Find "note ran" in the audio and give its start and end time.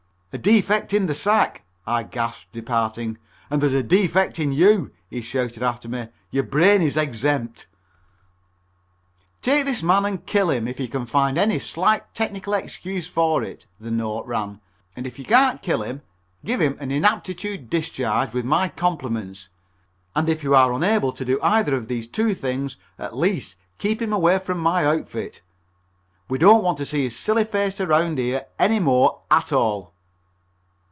13.91-14.61